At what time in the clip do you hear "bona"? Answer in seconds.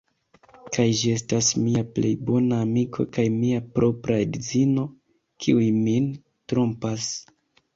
2.29-2.57